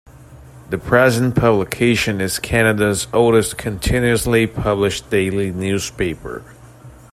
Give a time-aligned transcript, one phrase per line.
[0.71, 6.43] The present publication is Canada's oldest continuously published daily newspaper.